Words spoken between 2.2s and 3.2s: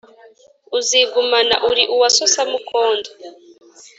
samukondo